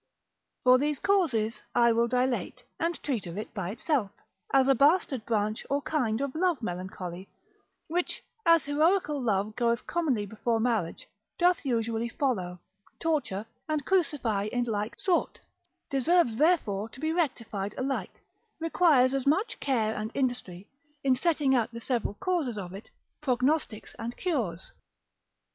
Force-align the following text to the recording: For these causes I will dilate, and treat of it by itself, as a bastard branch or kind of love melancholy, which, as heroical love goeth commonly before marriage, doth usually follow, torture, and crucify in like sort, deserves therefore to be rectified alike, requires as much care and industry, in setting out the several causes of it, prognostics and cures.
For 0.63 0.79
these 0.79 0.97
causes 0.99 1.61
I 1.75 1.91
will 1.91 2.07
dilate, 2.07 2.63
and 2.79 2.95
treat 3.03 3.27
of 3.27 3.37
it 3.37 3.53
by 3.53 3.69
itself, 3.69 4.09
as 4.51 4.67
a 4.67 4.73
bastard 4.73 5.27
branch 5.27 5.63
or 5.69 5.79
kind 5.83 6.21
of 6.21 6.33
love 6.33 6.59
melancholy, 6.63 7.29
which, 7.87 8.23
as 8.43 8.65
heroical 8.65 9.21
love 9.21 9.55
goeth 9.55 9.85
commonly 9.85 10.25
before 10.25 10.59
marriage, 10.59 11.07
doth 11.37 11.63
usually 11.63 12.09
follow, 12.09 12.57
torture, 12.99 13.45
and 13.69 13.85
crucify 13.85 14.45
in 14.51 14.63
like 14.63 14.99
sort, 14.99 15.39
deserves 15.91 16.35
therefore 16.37 16.89
to 16.89 16.99
be 16.99 17.13
rectified 17.13 17.75
alike, 17.77 18.23
requires 18.59 19.13
as 19.13 19.27
much 19.27 19.59
care 19.59 19.93
and 19.95 20.09
industry, 20.15 20.67
in 21.03 21.15
setting 21.15 21.53
out 21.53 21.71
the 21.71 21.79
several 21.79 22.15
causes 22.15 22.57
of 22.57 22.73
it, 22.73 22.89
prognostics 23.21 23.93
and 23.99 24.17
cures. 24.17 24.71